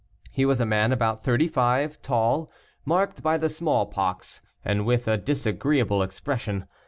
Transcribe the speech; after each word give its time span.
He 0.31 0.47
was 0.47 0.59
a 0.59 0.65
man 0.65 0.91
about 0.91 1.23
thirty 1.23 1.47
five, 1.47 2.01
tall, 2.01 2.49
marked 2.85 3.21
by 3.21 3.37
the 3.37 3.49
smallpox, 3.49 4.41
and 4.65 4.83
with 4.83 5.07
a 5.07 5.15
disagreeable 5.15 6.01
expression. 6.01 6.65